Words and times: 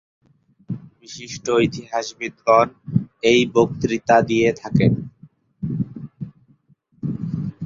বিশিষ্ট 0.99 1.45
ইতিহাসবিদগণ 1.67 2.67
এই 3.23 3.41
বক্তৃতা 3.55 4.17
দিয়ে 4.21 4.49
থাকেন। 4.53 4.91